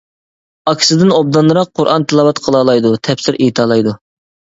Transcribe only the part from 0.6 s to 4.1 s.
ئاكىسىدىن ئوبدانراق قۇرئان تىلاۋەت قىلالايدۇ، تەپسىر ئېيتالايدۇ.